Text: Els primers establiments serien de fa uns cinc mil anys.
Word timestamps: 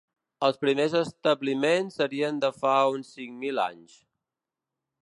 Els 0.45 0.55
primers 0.63 0.95
establiments 0.99 1.99
serien 2.01 2.41
de 2.47 2.53
fa 2.63 2.75
uns 2.97 3.13
cinc 3.21 3.39
mil 3.45 3.63
anys. 3.69 4.03